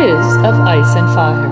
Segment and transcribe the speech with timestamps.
[0.00, 1.50] Quiz of Ice and Fire.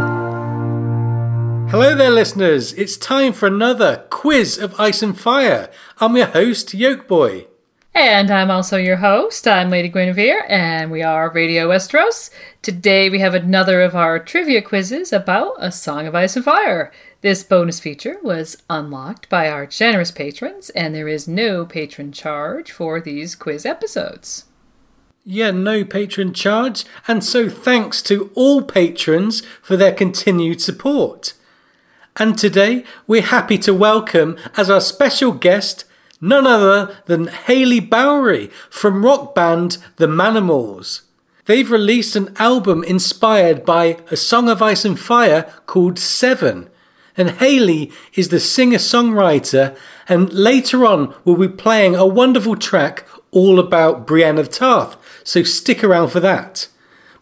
[1.68, 2.72] Hello there, listeners.
[2.72, 5.68] It's time for another Quiz of Ice and Fire.
[5.98, 7.46] I'm your host, yolkboy.
[7.94, 9.46] And I'm also your host.
[9.46, 12.30] I'm Lady Guinevere, and we are Radio Westeros.
[12.62, 16.90] Today we have another of our trivia quizzes about A Song of Ice and Fire.
[17.20, 22.72] This bonus feature was unlocked by our generous patrons, and there is no patron charge
[22.72, 24.46] for these quiz episodes.
[25.30, 31.34] Yeah, no patron charge, and so thanks to all patrons for their continued support.
[32.16, 35.84] And today we're happy to welcome as our special guest
[36.18, 41.02] none other than Haley Bowery from rock band The Manimals.
[41.44, 46.70] They've released an album inspired by A Song of Ice and Fire called Seven.
[47.18, 49.76] And Haley is the singer songwriter,
[50.08, 54.96] and later on we'll be playing a wonderful track all about Brienne of Tarth,
[55.28, 56.68] so stick around for that.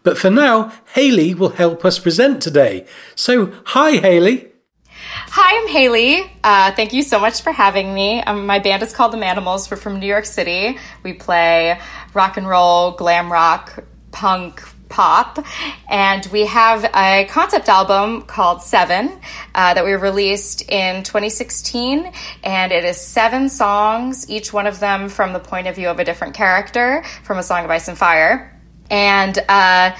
[0.01, 2.85] But for now, Haley will help us present today.
[3.15, 4.47] So, hi, Haley.
[4.89, 6.31] Hi, I'm Haley.
[6.41, 8.21] Uh, thank you so much for having me.
[8.21, 9.69] Um, my band is called The Manimals.
[9.69, 10.77] We're from New York City.
[11.03, 11.81] We play
[12.13, 15.43] rock and roll, glam rock, punk, pop.
[15.89, 19.19] And we have a concept album called Seven
[19.55, 22.11] uh, that we released in 2016.
[22.43, 25.99] And it is seven songs, each one of them from the point of view of
[25.99, 28.53] a different character from A Song of Ice and Fire.
[28.89, 29.95] And uh,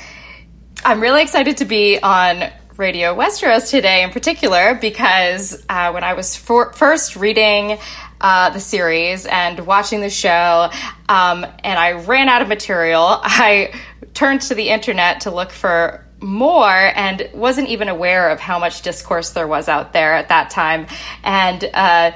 [0.86, 2.44] I'm really excited to be on
[2.78, 7.78] Radio Westeros today in particular because uh, when I was for- first reading
[8.22, 10.70] uh, the series and watching the show,
[11.10, 13.74] um, and I ran out of material, I
[14.14, 18.82] turned to the internet to look for more and wasn't even aware of how much
[18.82, 20.88] discourse there was out there at that time.
[21.24, 22.12] And uh,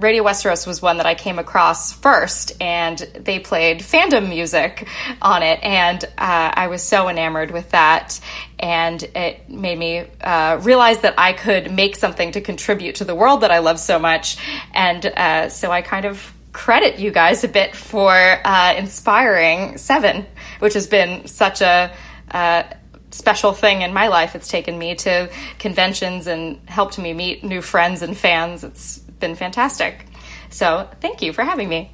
[0.00, 4.88] Radio Westeros was one that I came across first, and they played fandom music
[5.20, 6.08] on it, and uh,
[6.54, 8.18] I was so enamored with that,
[8.58, 13.14] and it made me uh, realize that I could make something to contribute to the
[13.14, 14.38] world that I love so much,
[14.72, 20.26] and uh, so I kind of credit you guys a bit for uh, inspiring Seven,
[20.60, 21.92] which has been such a
[22.30, 22.62] uh,
[23.10, 24.34] special thing in my life.
[24.34, 28.64] It's taken me to conventions and helped me meet new friends and fans.
[28.64, 30.06] It's been fantastic.
[30.48, 31.92] So thank you for having me.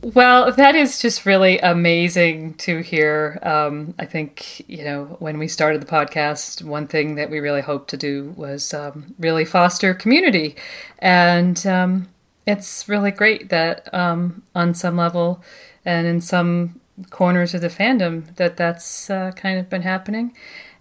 [0.00, 3.40] Well, that is just really amazing to hear.
[3.42, 7.62] Um, I think, you know, when we started the podcast, one thing that we really
[7.62, 10.54] hoped to do was um, really foster community.
[11.00, 12.08] And um,
[12.46, 15.42] it's really great that um, on some level
[15.84, 20.32] and in some corners of the fandom that that's uh, kind of been happening.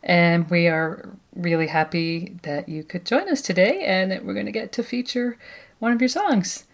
[0.04, 4.46] And we are really happy that you could join us today and that we're going
[4.46, 5.38] to get to feature
[5.80, 6.66] one of your songs.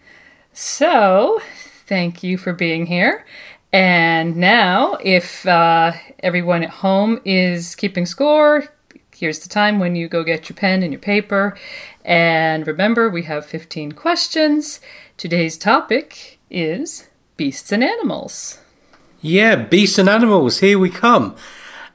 [0.52, 1.40] So,
[1.86, 3.24] thank you for being here.
[3.72, 8.68] And now, if uh, everyone at home is keeping score,
[9.14, 11.56] here's the time when you go get your pen and your paper.
[12.04, 14.80] And remember, we have 15 questions.
[15.16, 18.58] Today's topic is beasts and animals.
[19.20, 21.34] Yeah, beasts and animals, here we come.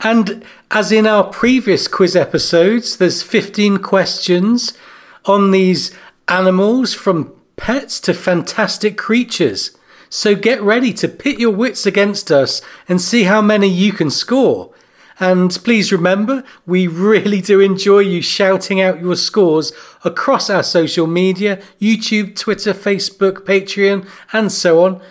[0.02, 4.78] And as in our previous quiz episodes, there's 15 questions
[5.26, 5.92] on these
[6.28, 9.76] animals from pets to fantastic creatures.
[10.10, 14.12] So get ready to pit your wits against us and see how many you can
[14.12, 14.74] score.
[15.20, 19.74] And please remember, we really do enjoy you shouting out your scores
[20.06, 25.02] across our social media YouTube, Twitter, Facebook, Patreon, and so on.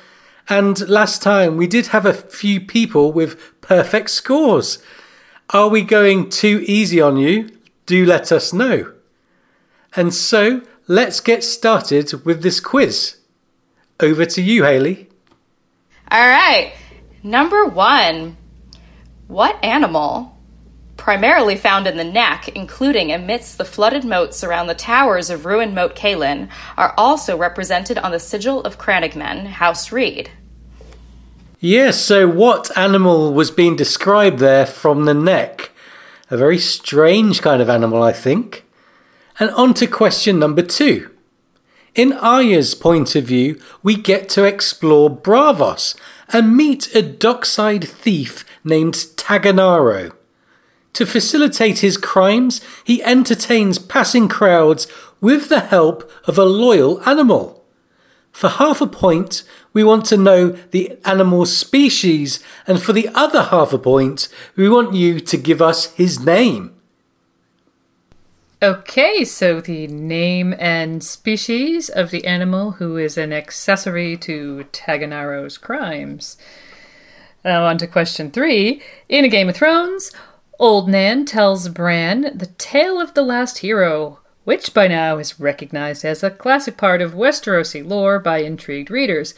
[0.49, 4.79] And last time we did have a few people with perfect scores.
[5.51, 7.49] Are we going too easy on you?
[7.87, 8.93] Do let us know.
[9.97, 13.17] And so let's get started with this quiz.
[13.99, 15.09] Over to you, Haley.
[16.11, 16.75] All right.
[17.23, 18.37] Number one
[19.27, 20.37] What animal,
[20.99, 25.75] primarily found in the neck, including amidst the flooded moats around the towers of ruined
[25.75, 30.31] Moat Cailin, are also represented on the sigil of Crannogmen, House Reed?
[31.61, 35.73] Yes, so what animal was being described there from the neck?
[36.31, 38.65] A very strange kind of animal, I think.
[39.41, 41.11] And on to question number two.
[41.97, 45.97] In Arya's point of view, we get to explore Braavos
[46.33, 50.13] and meet a dockside thief named Tagganaro.
[50.93, 54.87] To facilitate his crimes, he entertains passing crowds
[55.21, 57.58] with the help of a loyal animal.
[58.39, 59.43] For half a point,
[59.73, 62.39] we want to know the animal species,
[62.69, 66.73] and for the other half a point, we want you to give us his name.
[68.63, 75.59] Okay, so the name and species of the animal who is an accessory to Tagganaro's
[75.59, 76.37] crimes.
[77.45, 78.81] Now, on to question three.
[79.09, 80.13] In a Game of Thrones,
[80.61, 84.18] Old Nan tells Bran the tale of the last hero,
[84.49, 89.35] which by now is recognized as a classic part of Westerosi lore by intrigued readers.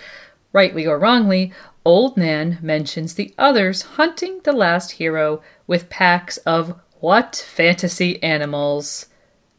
[0.52, 1.52] Rightly or wrongly,
[1.84, 9.06] Old Nan mentions the others hunting the last hero with packs of what fantasy animals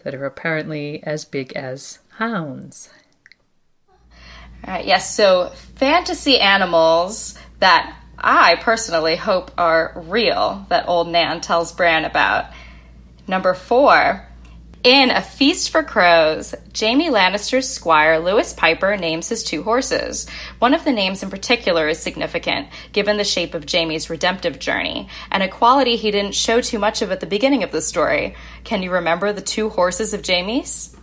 [0.06, 2.89] that are apparently as big as hounds?
[4.65, 11.42] All right, yes, so fantasy animals that I personally hope are real that old Nan
[11.42, 12.45] tells Bran about.
[13.27, 14.30] Number four,
[14.83, 20.28] in A Feast for Crows, Jaime Lannister's squire Lewys Piper names his two horses.
[20.60, 25.07] One of the names in particular is significant, given the shape of Jaime's redemptive journey,
[25.31, 28.36] and a quality he didn't show too much of at the beginning of the story.
[28.63, 30.95] Can you remember the two horses of Jaime's?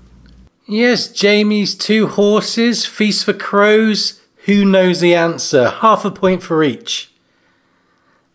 [0.66, 4.20] Yes, Jaime's two horses, Feast for Crows.
[4.46, 5.70] Who knows the answer?
[5.70, 7.12] Half a point for each.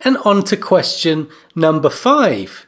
[0.01, 2.65] And on to question number five.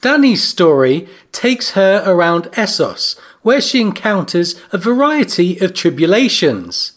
[0.00, 6.92] Dany's story takes her around Essos, where she encounters a variety of tribulations.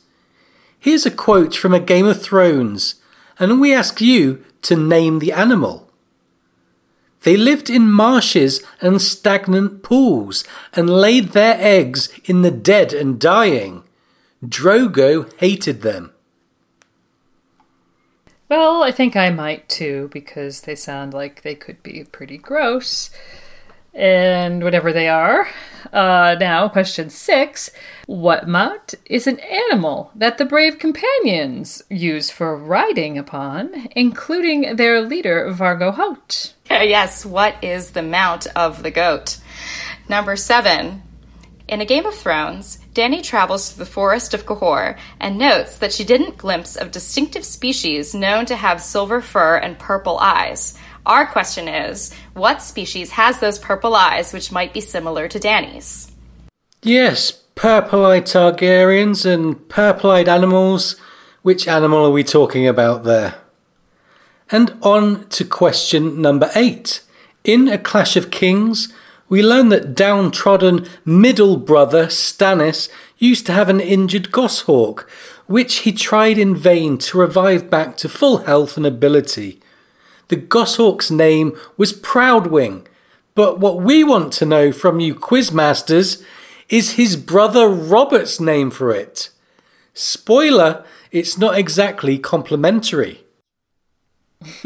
[0.80, 2.96] Here's a quote from a Game of Thrones,
[3.40, 5.90] and we ask you to name the animal.
[7.24, 10.44] They lived in marshes and stagnant pools,
[10.74, 13.84] and laid their eggs in the dead and dying.
[14.44, 16.12] Drogo hated them.
[18.52, 23.10] Well, I think I might too, because they sound like they could be pretty gross.
[23.94, 25.48] And whatever they are.
[25.94, 27.70] Uh, now, question six
[28.08, 35.00] What mount is an animal that the brave companions use for riding upon, including their
[35.00, 36.54] leader, Vargo Hoat?
[36.70, 39.38] yes, what is the mount of the goat?
[40.10, 41.04] Number seven.
[41.70, 45.94] In A Game of Thrones, Dany travels through the forest of Qohor and notes that
[45.94, 50.78] she didn't glimpse of distinctive species known to have silver fur and purple eyes.
[51.06, 56.12] Our question is what species has those purple eyes which might be similar to Dany's?
[56.84, 60.98] Yes, purple eyed Targaryens and purple eyed animals.
[61.44, 63.36] Which animal are we talking about there?
[64.52, 67.04] And on to question number eight.
[67.44, 68.94] In A Clash of Kings,
[69.32, 75.10] we learn that downtrodden middle brother Stannis used to have an injured goshawk,
[75.48, 79.62] which he tried in vain to revive back to full health and ability.
[80.28, 82.86] The goshawk's name was Proudwing,
[83.34, 86.22] but what we want to know from you quizmasters
[86.68, 89.30] is his brother Robert's name for it.
[89.94, 93.24] Spoiler, it's not exactly complimentary.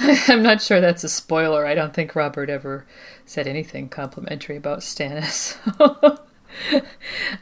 [0.00, 1.66] I'm not sure that's a spoiler.
[1.66, 2.86] I don't think Robert ever
[3.30, 5.56] said anything complimentary about Stannis.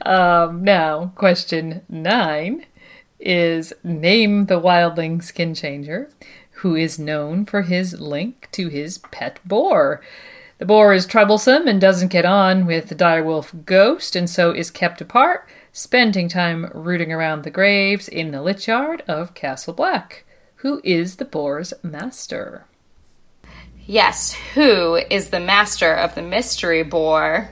[0.04, 2.66] um, now, question nine
[3.18, 6.10] is name the wildling skin changer
[6.56, 10.02] who is known for his link to his pet boar.
[10.58, 14.70] The boar is troublesome and doesn't get on with the direwolf ghost, and so is
[14.70, 20.26] kept apart, spending time rooting around the graves in the lich yard of Castle Black.
[20.56, 22.66] Who is the boar's master?
[23.90, 27.48] Yes, who is the master of the mystery boar?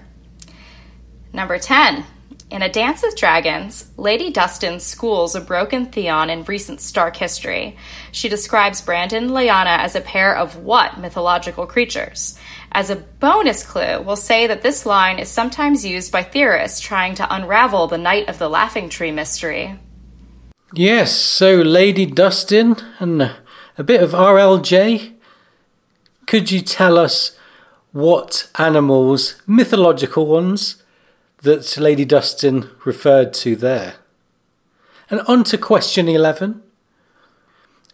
[1.33, 2.05] Number 10.
[2.51, 7.79] In A Dance with Dragons, Lady Dustin schools a broken Theon in recent Stark history.
[8.13, 12.39] She describes Brandon and Lyanna as a pair of what mythological creatures?
[12.71, 17.15] As a bonus clue, we'll say that this line is sometimes used by theorists trying
[17.15, 19.81] to unravel the Knight of the Laughing Tree mystery.
[20.75, 23.23] Yes, so Lady Dustin and
[23.79, 25.16] a bit of RLJ.
[26.27, 27.39] Could you tell us
[27.93, 30.83] what animals, mythological ones,
[31.43, 33.95] that Lady Dustin referred to there?
[35.09, 36.63] And on to question 11.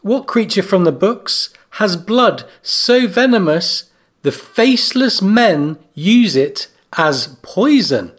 [0.00, 3.90] What creature from the books has blood so venomous
[4.22, 8.12] the faceless men use it as poison?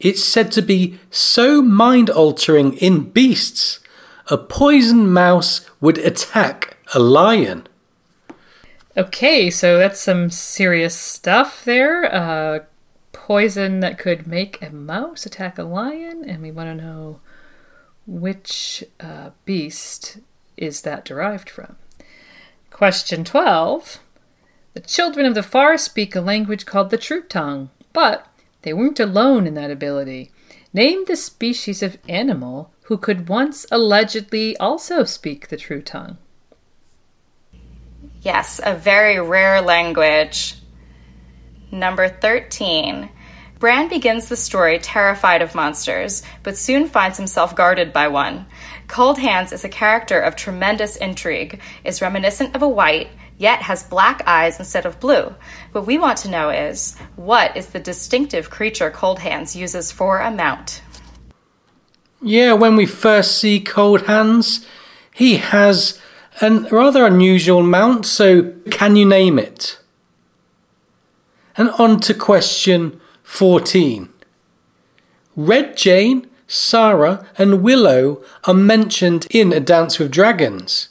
[0.00, 3.78] It's said to be so mind altering in beasts,
[4.26, 7.68] a poisoned mouse would attack a lion.
[8.96, 12.12] Okay, so that's some serious stuff there.
[12.12, 12.60] Uh,
[13.12, 17.20] poison that could make a mouse attack a lion, and we want to know
[18.06, 20.18] which uh, beast
[20.56, 21.76] is that derived from.
[22.70, 24.00] Question 12.
[24.74, 28.26] The children of the forest speak a language called the True Tongue, but
[28.62, 30.32] they weren't alone in that ability.
[30.72, 36.18] Name the species of animal who could once allegedly also speak the true tongue.
[38.22, 40.56] Yes, a very rare language.
[41.72, 43.08] Number 13.
[43.58, 48.46] Bran begins the story terrified of monsters, but soon finds himself guarded by one.
[48.88, 53.08] Cold Hands is a character of tremendous intrigue, is reminiscent of a white,
[53.38, 55.34] yet has black eyes instead of blue.
[55.72, 60.20] What we want to know is what is the distinctive creature Cold Hands uses for
[60.20, 60.82] a mount?
[62.22, 64.66] Yeah, when we first see Cold Hands,
[65.14, 66.00] he has
[66.40, 69.78] a rather unusual mount, so can you name it?
[71.56, 74.08] And on to question 14.
[75.36, 80.88] Red Jane, Sarah, and Willow are mentioned in A Dance with Dragons.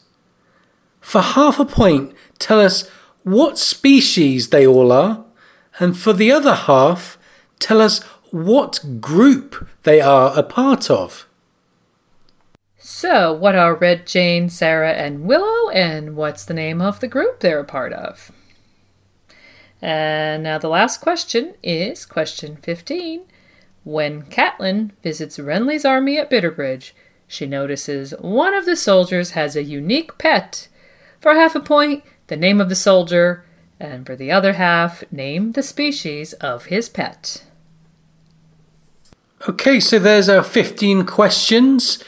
[1.02, 2.88] For half a point, tell us
[3.24, 5.26] what species they all are,
[5.80, 7.18] and for the other half,
[7.60, 11.28] tell us what group they are a part of.
[12.92, 17.40] So, what are Red Jane, Sarah, and Willow, and what's the name of the group
[17.40, 18.32] they're a part of?
[19.80, 23.26] And now the last question is question 15.
[23.84, 26.94] When Catelyn visits Renly's army at Bitterbridge,
[27.28, 30.68] she notices one of the soldiers has a unique pet.
[31.22, 33.46] For half a point, the name of the soldier,
[33.80, 37.44] and for the other half, name the species of his pet.
[39.48, 42.04] Okay, so there's our 15 questions.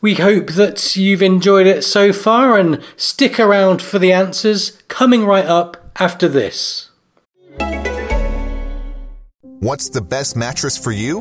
[0.00, 5.24] We hope that you've enjoyed it so far and stick around for the answers coming
[5.24, 6.90] right up after this.
[9.60, 11.18] What's the best mattress for you?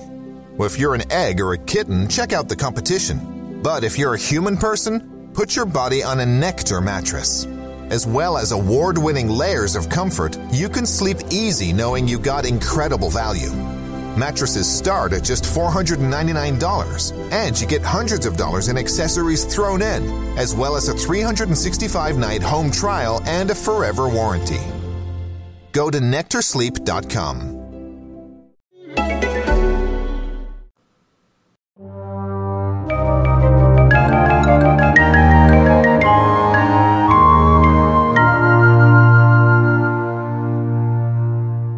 [0.58, 3.62] Well, if you're an egg or a kitten, check out the competition.
[3.64, 7.48] But if you're a human person, put your body on a Nectar mattress.
[7.90, 12.46] As well as award winning layers of comfort, you can sleep easy knowing you got
[12.46, 13.50] incredible value.
[14.18, 20.38] Mattresses start at just $499, and you get hundreds of dollars in accessories thrown in,
[20.38, 24.60] as well as a 365 night home trial and a forever warranty.
[25.72, 27.58] Go to nectarsleep.com.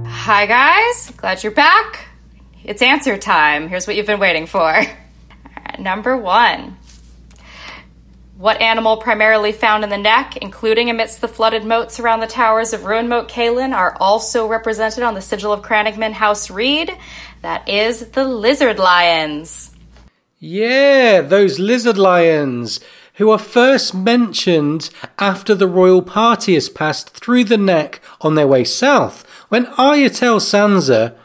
[0.07, 1.11] Hi, guys.
[1.17, 2.08] Glad you're back.
[2.69, 3.67] It's answer time.
[3.67, 4.79] Here's what you've been waiting for.
[5.79, 6.77] Number one
[8.37, 12.71] What animal primarily found in the neck, including amidst the flooded moats around the towers
[12.71, 16.95] of ruined Moat Cailin, are also represented on the sigil of Crannogman House Reed?
[17.41, 19.75] That is the lizard lions.
[20.37, 22.81] Yeah, those lizard lions
[23.15, 28.47] who are first mentioned after the royal party has passed through the neck on their
[28.47, 29.25] way south.
[29.47, 31.15] When Arya tells Sansa,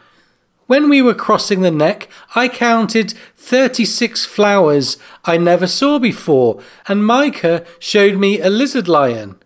[0.67, 7.03] when we were crossing the neck, I counted 36 flowers I never saw before, and
[7.03, 9.37] Mycah showed me a lizard lion.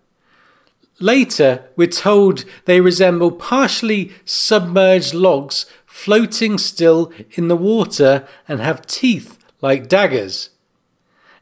[1.01, 8.87] Later, we're told they resemble partially submerged logs floating still in the water and have
[8.87, 10.51] teeth like daggers.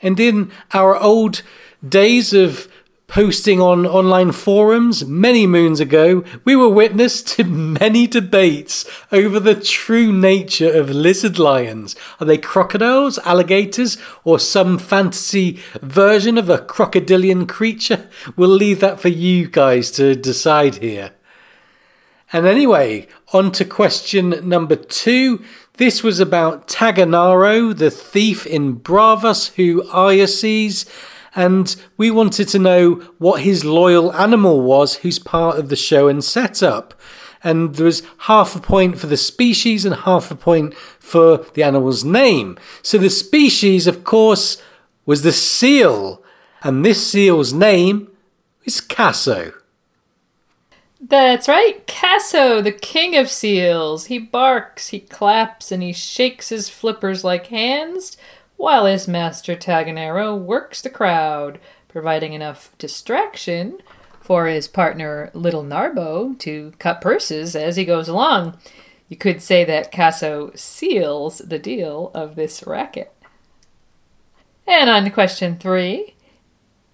[0.03, 1.43] And in our old
[1.87, 2.69] days of
[3.07, 7.45] posting on online forums many moons ago, we were witness to
[7.81, 11.95] many debates over the true nature of lizard lions.
[12.21, 18.09] Are they crocodiles, alligators, or some fantasy version of a crocodilian creature?
[18.37, 21.13] We'll leave that for you guys to decide here.
[22.33, 25.45] And anyway, on to question number two.
[25.75, 30.87] This was about Tagganaro, the thief in Braavos who Arya sees
[31.37, 36.09] and we wanted to know what his loyal animal was who's part of the show
[36.09, 36.95] and setup.
[37.45, 41.63] And there was half a point for the species and half a point for the
[41.63, 42.59] animal's name.
[42.83, 44.61] So the species, of course,
[45.05, 46.25] was the seal,
[46.63, 48.11] and this seal's name
[48.65, 49.53] is Casso.
[50.99, 54.07] That's right, Casso, the king of seals.
[54.07, 58.17] He barks, he claps, and he shakes his flippers like hands
[58.57, 61.59] while his master Tagganaro works the crowd,
[61.89, 63.81] providing enough distraction
[64.21, 68.59] for his partner Little Narbo to cut purses as he goes along.
[69.09, 73.13] You could say that Casso seals the deal of this racket.
[74.67, 76.15] And on to question three.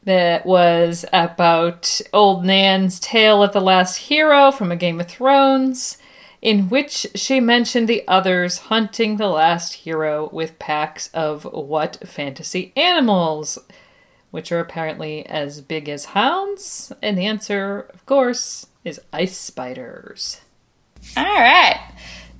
[0.04, 5.97] That was about Old Nan's tale of the last hero from A Game of Thrones
[6.43, 12.73] in which she mentioned the others hunting the last hero with packs of what fantasy
[12.77, 13.59] animals,
[14.33, 16.93] which are apparently as big as hounds?
[17.01, 20.41] And the answer, of course, is ice spiders.
[21.17, 21.81] All right.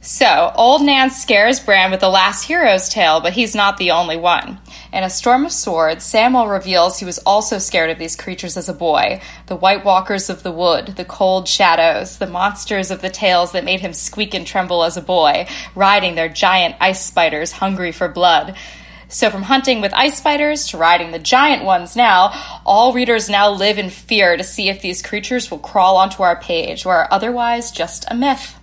[0.05, 4.17] So, Old Nan scares Bran with the last hero's tale, but he's not the only
[4.17, 4.59] one.
[4.93, 8.69] In A Storm of Swords, Samwell reveals he was also scared of these creatures as
[8.69, 13.11] a boy the White Walkers of the Wood, the Cold Shadows, the monsters of the
[13.11, 17.53] tales that made him squeak and tremble as a boy, riding their giant ice spiders
[17.53, 18.57] hungry for blood.
[19.07, 22.33] So, from hunting with ice spiders to riding the giant ones now,
[22.67, 26.41] all readers now live in fear to see if these creatures will crawl onto our
[26.41, 28.59] page or are otherwise just a myth.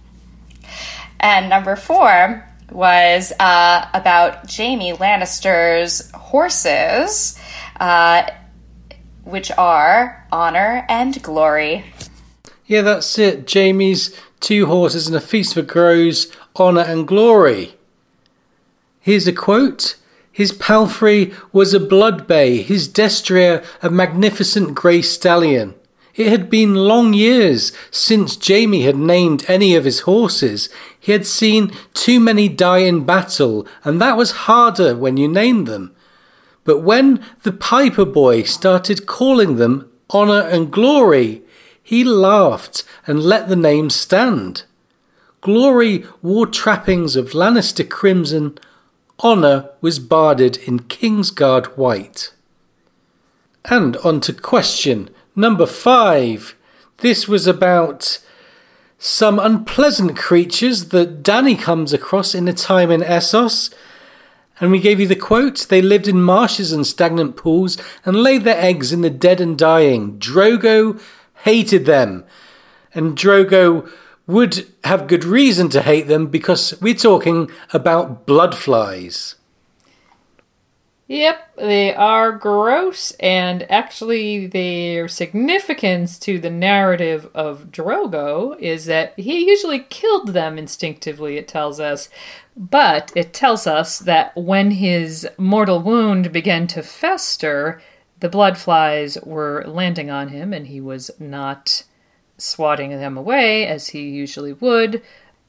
[1.19, 7.39] And number four was uh, about Jaime Lannister's horses,
[7.79, 8.29] uh,
[9.23, 11.85] which are Honor and Glory.
[12.65, 13.51] Yeah, that's it.
[13.51, 17.75] Jaime's two horses and a feast for crows, honour and glory.
[18.99, 19.95] Here's a quote
[20.31, 25.75] his palfrey was a blood bay, his destrier a magnificent grey stallion.
[26.15, 30.69] It had been long years since Jaime had named any of his horses.
[31.09, 35.65] He had seen too many die in battle, and that was harder when you named
[35.65, 35.95] them.
[36.65, 41.41] But when the Piper boy started calling them Honour and Glory,
[41.81, 44.65] he laughed and let the name stand.
[45.41, 48.59] Glory wore trappings of Lannister crimson
[49.23, 52.33] Honour was barded in Kingsguard white.
[53.65, 56.53] And on to question number five.
[56.97, 58.19] This was about
[58.99, 63.73] some unpleasant creatures that Dany comes across in a time in Essos.
[64.59, 68.43] And we gave you the quote They lived in marshes and stagnant pools and laid
[68.43, 70.19] their eggs in the dead and dying.
[70.19, 71.01] Drogo
[71.43, 72.25] hated them.
[72.93, 73.89] And Drogo
[74.27, 79.35] would have good reason to hate them because we're talking about blood flies.
[81.09, 89.17] Yep, they are gross, and actually, their significance to the narrative of Drogo is that
[89.17, 92.09] he usually killed them instinctively, it tells us.
[92.55, 97.81] But it tells us that when his mortal wound began to fester,
[98.19, 101.85] the blood flies were landing on him, and he was not
[102.37, 105.01] swatting them away as he usually would,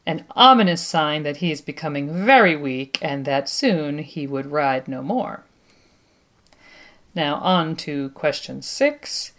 [0.07, 4.89] an ominous sign that he is becoming very weak and that soon he would ride
[4.89, 5.45] no more.
[7.15, 9.33] Now, on to question six.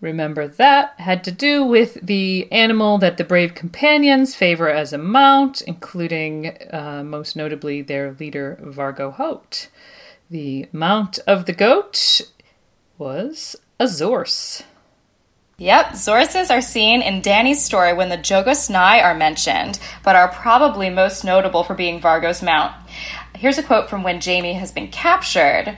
[0.00, 4.98] Remember that had to do with the animal that the brave companions favor as a
[4.98, 9.68] mount, including uh, most notably their leader Vargo Hoat.
[10.28, 12.22] The mount of the goat
[12.98, 14.64] was a Zorse.
[15.58, 20.26] Yep, Zorses are seen in Dany's story when the Jogos Nhai are mentioned, but are
[20.26, 22.74] probably most notable for being Vargo's mount.
[23.36, 25.76] Here's a quote from when Jaime has been captured.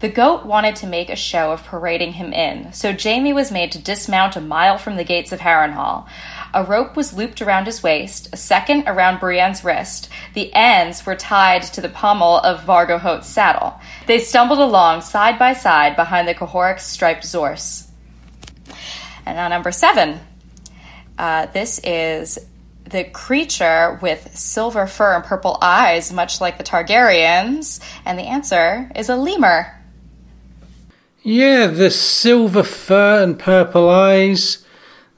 [0.00, 3.72] The goat wanted to make a show of parading him in, so Jaime was made
[3.72, 6.06] to dismount a mile from the gates of Harrenhal.
[6.54, 10.08] A rope was looped around his waist, a second around Brienne's wrist.
[10.34, 13.80] The ends were tied to the pommel of Vargo Hoat's saddle.
[14.06, 17.88] They stumbled along side by side behind the Qohorik striped Zorse.
[19.26, 20.20] And now, number seven.
[21.18, 22.38] Uh, this is
[22.84, 27.80] the creature with silver fur and purple eyes, much like the Targaryens.
[28.04, 29.74] And the answer is a lemur.
[31.30, 34.64] Yeah, the silver fur and purple eyes.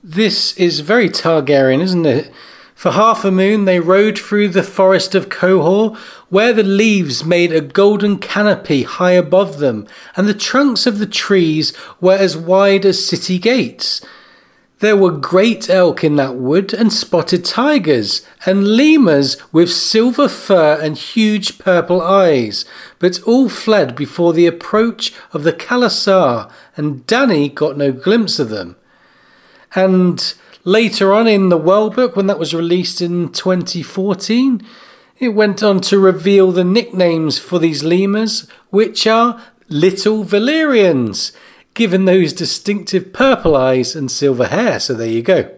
[0.02, 2.32] This is very Targaryen, isn't it?
[2.74, 5.96] For half a moon, they rode through the forest of Qohor,
[6.28, 11.06] where the leaves made a golden canopy high above them, and the trunks of the
[11.06, 14.04] trees were as wide as city gates.
[14.80, 20.76] There were great elk in that wood, and spotted tigers, and lemurs with silver fur
[20.82, 22.64] and huge purple eyes,
[23.00, 28.50] but all fled before the approach of the khalasar, and Dany got no glimpse of
[28.50, 28.76] them.
[29.74, 30.32] And
[30.64, 34.60] Later on in the Well Book, when that was released in 2014,
[35.18, 41.32] it went on to reveal the nicknames for these lemurs, which are Little Valyrians,
[41.72, 44.78] given those distinctive purple eyes and silver hair.
[44.78, 45.50] So there you go.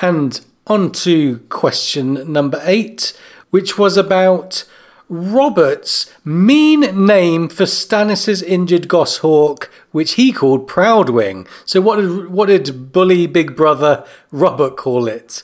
[0.00, 3.12] And on to question number eight,
[3.50, 4.64] which was about
[5.08, 11.46] Robert's mean name for Stannis's injured goshawk, which he called Proudwing.
[11.64, 15.42] So what did what did bully big brother Robert call it?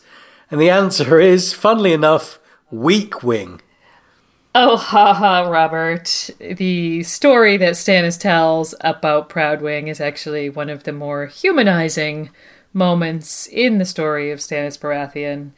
[0.50, 2.38] And the answer is, funnily enough,
[2.70, 3.62] Weak Wing.
[4.54, 6.28] Oh, ha, Robert.
[6.38, 12.28] The story that Stannis tells about Proudwing is actually one of the more humanizing
[12.74, 15.52] moments in the story of Stannis Baratheon.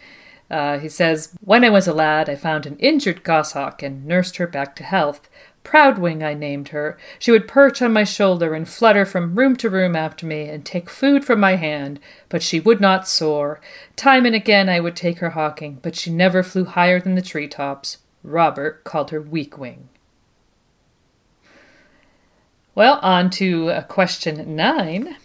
[0.54, 4.36] Uh, he says, When I was a lad, I found an injured goshawk and nursed
[4.36, 5.28] her back to health.
[5.64, 6.96] Proudwing, I named her.
[7.18, 10.64] She would perch on my shoulder and flutter from room to room after me and
[10.64, 13.60] take food from my hand, but she would not soar.
[13.96, 17.22] Time and again I would take her hawking, but she never flew higher than the
[17.22, 17.98] tree tops.
[18.22, 19.88] Robert called her Weakwing.
[22.76, 25.16] Well, on to uh, question nine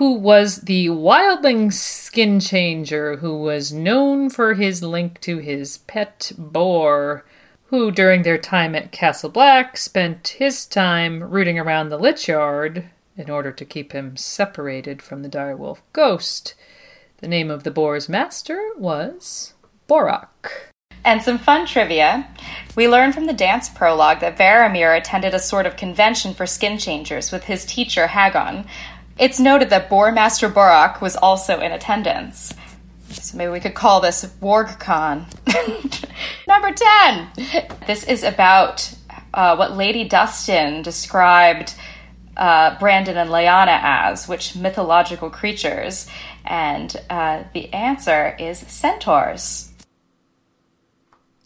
[0.00, 6.32] who was the wildling skin changer who was known for his link to his pet
[6.38, 7.22] boar,
[7.66, 12.86] who during their time at Castle Black spent his time rooting around the Lich Yard
[13.14, 16.54] in order to keep him separated from the direwolf ghost.
[17.18, 19.52] The name of the boar's master was
[19.86, 20.70] Borroq.
[21.04, 22.26] And some fun trivia.
[22.74, 26.78] We learn from the dance prologue that Varamir attended a sort of convention for skin
[26.78, 28.66] changers with his teacher Haggon.
[29.20, 32.54] It's noted that Boar Master Borroq was also in attendance.
[33.10, 35.26] So maybe we could call this WargCon.
[36.48, 37.28] Number 10.
[37.86, 38.94] This is about
[39.34, 41.74] uh, what Lady Dustin described
[42.38, 46.08] uh, Brandon and Lyanna as, which mythological creatures.
[46.46, 49.70] And uh, the answer is centaurs.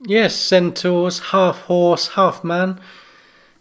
[0.01, 2.79] Yes, centaurs, half horse, half man.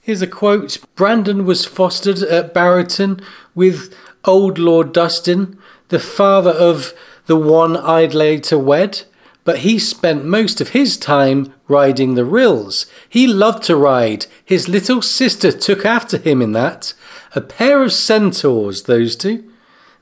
[0.05, 3.23] Here's a quote Brandon was fostered at Barrowton
[3.55, 6.93] with old Lord Dustin, the father of
[7.27, 9.03] the one I'd to wed,
[9.45, 12.85] but he spent most of his time riding the rills.
[13.07, 14.25] He loved to ride.
[14.43, 16.93] His little sister took after him in that.
[17.33, 19.49] A pair of centaurs, those two.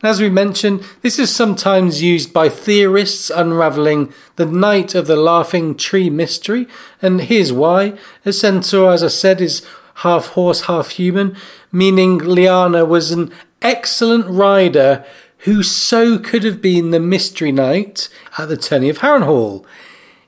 [0.01, 5.75] As we mentioned, this is sometimes used by theorists unravelling the Knight of the Laughing
[5.75, 6.67] Tree mystery,
[7.03, 7.93] and here's why.
[8.25, 9.63] A centaur, as I said, is
[10.01, 11.35] half horse, half human,
[11.71, 15.05] meaning Lyanna was an excellent rider
[15.39, 19.65] who so could have been the Mystery Knight at the tourney of Harrenhal.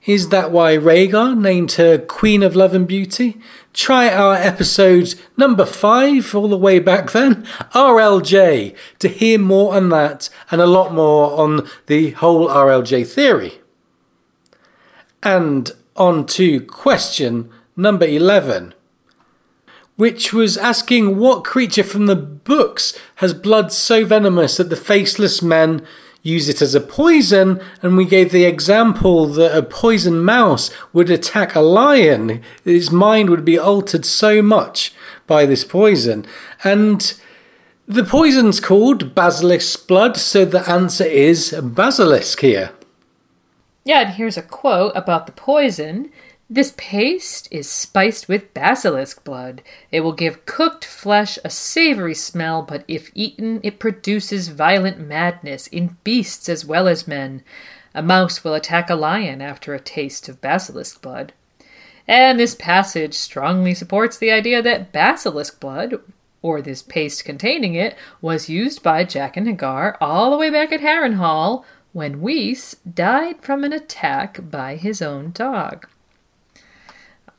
[0.06, 3.40] Is that why Rhaegar named her Queen of Love and Beauty?
[3.72, 9.90] Try our episode number five, all the way back then, RLJ, to hear more on
[9.90, 13.62] that and a lot more on the whole RLJ theory.
[15.22, 18.74] And on to question number 11,
[19.95, 25.41] which was asking what creature from the books has blood so venomous that the faceless
[25.41, 25.86] men
[26.23, 31.10] use it as a poison, and we gave the example that a poison mouse would
[31.10, 32.41] attack a lion.
[32.63, 34.93] Its mind would be altered so much
[35.27, 36.25] by this poison.
[36.63, 37.13] And
[37.86, 42.71] the poison's called basilisk's blood, so the answer is basilisk here.
[43.84, 46.10] Yeah, and here's a quote about the poison.
[46.54, 49.63] This paste is spiced with basilisk blood.
[49.92, 55.66] It will give cooked flesh a savory smell, but if eaten, it produces violent madness
[55.66, 57.42] in beasts as well as men.
[57.96, 61.34] A mouse will attack a lion after a taste of basilisk blood.
[62.08, 65.96] And this passage strongly supports the idea that basilisk blood,
[66.44, 70.82] or this paste containing it, was used by Jaqen H'ghar all the way back at
[70.82, 75.88] Harrenhal when Weese died from an attack by his own dog.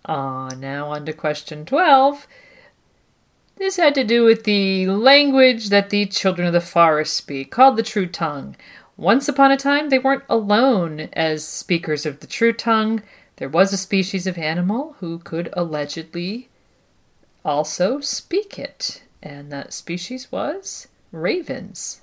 [0.06, 2.26] Ah, now on to question 12.
[3.56, 7.76] This had to do with the language that the children of the forest speak, called
[7.76, 8.56] the True Tongue.
[8.96, 13.02] Once upon a time, they weren't alone as speakers of the True Tongue.
[13.36, 16.48] There was a species of animal who could allegedly
[17.44, 22.00] also speak it, and that species was ravens.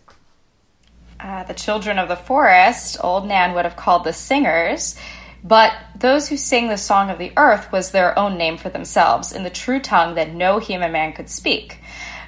[1.19, 4.95] Uh, the children of the forest, Old Nan would have called the singers.
[5.43, 9.32] But those who sang the song of the earth was their own name for themselves,
[9.32, 11.80] in the true tongue that no human man could speak.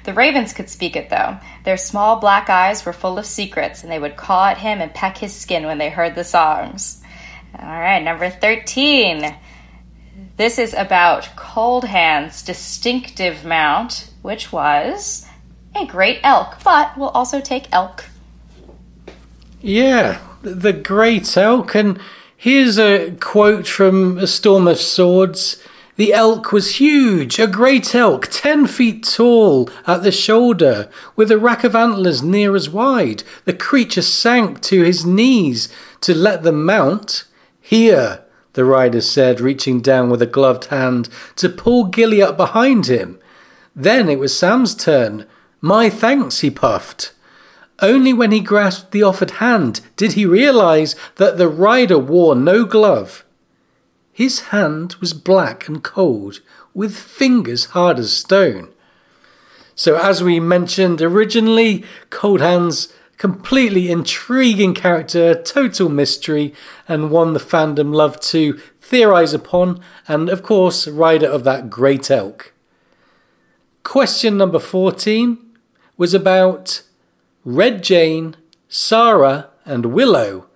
[0.04, 1.38] The ravens could speak it, though.
[1.64, 4.92] Their small black eyes were full of secrets, and they would caw at him and
[4.92, 7.02] peck his skin when they heard the songs.
[7.58, 9.34] All right, number 13.
[10.36, 15.26] This is about Cold Hand's distinctive mount, which was
[15.74, 18.04] a great elk, but we'll also take elk.
[19.60, 22.00] Yeah, the great elk, and
[22.44, 25.62] Here's a quote from A Storm of Swords.
[25.96, 31.38] The elk was huge, a great elk, ten feet tall at the shoulder, with a
[31.38, 33.22] rack of antlers near as wide.
[33.46, 37.24] The creature sank to his knees to let them mount.
[37.62, 42.88] Here, the rider said, reaching down with a gloved hand to pull Gilly up behind
[42.88, 43.18] him.
[43.74, 45.24] Then it was Sam's turn.
[45.62, 47.13] My thanks, he puffed.
[47.84, 52.64] Only when he grasped the offered hand did he realize that the rider wore no
[52.64, 53.26] glove.
[54.10, 56.40] His hand was black and cold,
[56.72, 58.70] with fingers hard as stone.
[59.74, 66.54] So, as we mentioned originally, Cold Hand's completely intriguing character, total mystery,
[66.88, 72.10] and one the fandom loved to theorize upon, and of course, rider of that great
[72.10, 72.54] elk.
[73.82, 75.36] Question number 14
[75.98, 76.80] was about
[77.44, 78.36] Red Jane,
[78.68, 80.46] Sarah, and Willow.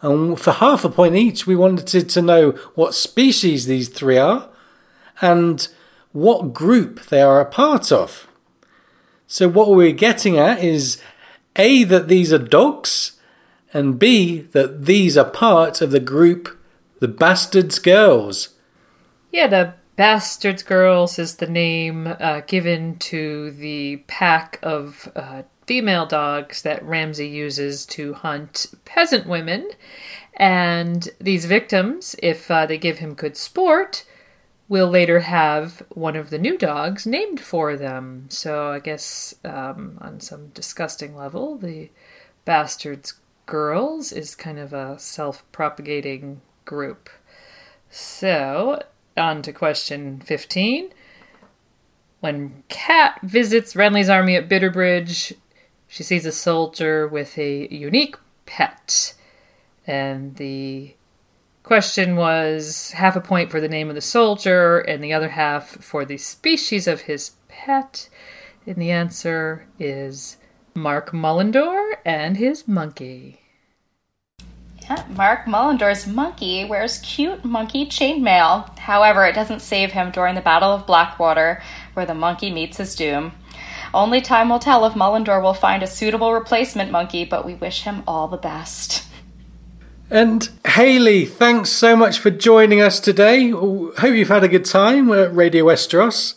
[0.00, 4.50] And for half a point each, we wanted to know what species these three are
[5.20, 5.66] and
[6.12, 8.28] what group they are a part of.
[9.26, 11.00] So, what we're getting at is
[11.56, 13.18] A, that these are dogs,
[13.72, 16.56] and B, that these are part of the group
[17.00, 18.50] The Bastards Girls.
[19.32, 26.06] Yeah, the Bastards Girls is the name uh, given to the pack of uh, female
[26.06, 29.70] dogs that Ramsay uses to hunt peasant women.
[30.34, 34.04] And these victims, if uh, they give him good sport,
[34.68, 38.26] will later have one of the new dogs named for them.
[38.30, 41.90] So I guess um, on some disgusting level, the
[42.44, 43.14] Bastards
[43.46, 47.10] Girls is kind of a self propagating group.
[47.90, 48.82] So
[49.16, 50.90] on to question 15.
[52.20, 55.36] When Cat visits Renly's army at Bitterbridge,
[55.94, 59.14] she sees a soldier with a unique pet.
[59.86, 60.96] And the
[61.62, 65.68] question was half a point for the name of the soldier and the other half
[65.68, 68.08] for the species of his pet.
[68.66, 70.36] And the answer is
[70.74, 73.42] Mark Mullendore and his monkey.
[74.82, 78.76] Yeah, Mark Mullendore's monkey wears cute monkey chainmail.
[78.80, 82.96] However, it doesn't save him during the Battle of Blackwater, where the monkey meets his
[82.96, 83.30] doom.
[83.94, 87.82] Only time will tell if Mullendore will find a suitable replacement monkey, but we wish
[87.82, 89.06] him all the best.
[90.10, 93.50] And Haley, thanks so much for joining us today.
[93.50, 96.34] Hope you've had a good time at Radio Westeros.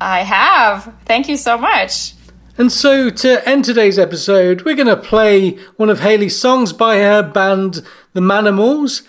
[0.00, 0.94] I have.
[1.04, 2.14] Thank you so much.
[2.56, 6.98] And so, to end today's episode, we're going to play one of Haley's songs by
[6.98, 9.02] her band, The Manimals.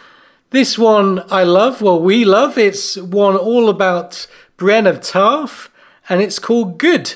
[0.49, 2.57] This one I love, well, we love.
[2.57, 4.25] It's one all about
[4.57, 5.69] Brienne of Tarth,
[6.09, 7.15] and it's called Good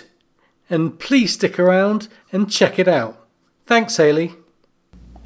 [0.69, 3.27] and please stick around and check it out.
[3.65, 4.33] Thanks, Haley.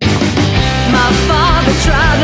[0.00, 2.16] My father tried